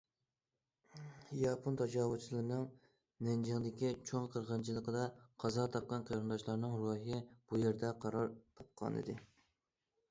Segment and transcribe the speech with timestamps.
[1.39, 2.63] ياپون تاجاۋۇزچىلىرىنىڭ
[3.27, 5.05] نەنجىڭدىكى چوڭ قىرغىنچىلىقىدا
[5.45, 9.23] قازا تاپقان قېرىنداشلارنىڭ روھى بۇ يەردە قارار تاپقانىدى.